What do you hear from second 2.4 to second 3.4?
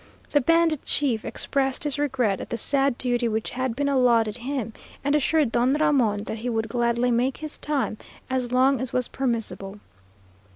at the sad duty